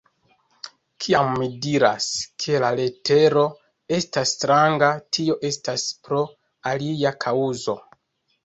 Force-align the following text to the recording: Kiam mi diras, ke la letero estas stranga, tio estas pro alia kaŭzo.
Kiam 1.03 1.27
mi 1.41 1.49
diras, 1.65 2.07
ke 2.45 2.61
la 2.63 2.71
letero 2.79 3.43
estas 3.99 4.33
stranga, 4.39 4.89
tio 5.19 5.39
estas 5.51 5.87
pro 6.09 6.23
alia 6.73 7.17
kaŭzo. 7.27 7.79